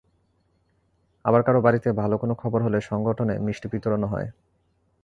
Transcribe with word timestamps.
আবার 1.25 1.41
কারও 1.43 1.61
বাড়িতে 1.61 1.89
ভালো 2.01 2.15
কোনো 2.17 2.33
খবর 2.41 2.59
হলে 2.63 2.79
সংগঠনে 2.89 3.35
মিষ্টি 3.45 3.67
বিতরণও 3.73 4.07
হয়। 4.13 4.27